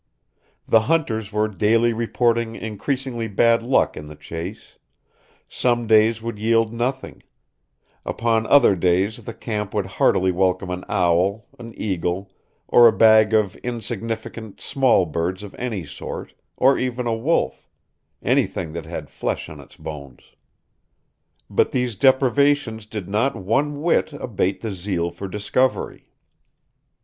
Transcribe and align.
The 0.67 0.79
hunters 0.89 1.31
were 1.31 1.47
daily 1.47 1.93
reporting 1.93 2.55
increasingly 2.55 3.27
bad 3.27 3.61
luck 3.61 3.95
in 3.95 4.07
the 4.07 4.15
chase; 4.15 4.79
some 5.47 5.85
days 5.85 6.23
would 6.23 6.39
yield 6.39 6.73
nothing; 6.73 7.21
upon 8.03 8.47
other 8.47 8.75
days 8.75 9.17
the 9.25 9.33
camp 9.35 9.75
would 9.75 9.85
heartily 9.85 10.31
welcome 10.31 10.71
an 10.71 10.83
owl, 10.89 11.45
an 11.59 11.71
eagle, 11.79 12.31
or 12.67 12.87
a 12.87 12.91
bag 12.91 13.35
of 13.35 13.55
insignificant 13.57 14.59
small 14.59 15.05
birds 15.05 15.43
of 15.43 15.53
any 15.59 15.83
sort, 15.85 16.33
or 16.57 16.79
even 16.79 17.05
a 17.05 17.13
wolf 17.15 17.69
anything 18.23 18.73
that 18.73 18.87
had 18.87 19.07
flesh 19.07 19.49
on 19.49 19.59
its 19.59 19.75
bones. 19.75 20.31
But 21.47 21.73
these 21.73 21.95
deprivations 21.95 22.87
did 22.87 23.07
not 23.07 23.35
one 23.35 23.83
whit 23.83 24.13
abate 24.13 24.61
the 24.61 24.71
zeal 24.71 25.11
for 25.11 25.27
discovery. 25.27 26.07